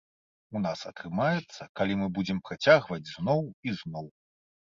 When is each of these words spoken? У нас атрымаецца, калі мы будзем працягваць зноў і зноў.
У 0.59 0.61
нас 0.61 0.79
атрымаецца, 0.91 1.67
калі 1.81 1.97
мы 2.01 2.07
будзем 2.17 2.39
працягваць 2.49 3.11
зноў 3.13 3.41
і 3.69 3.77
зноў. 3.83 4.07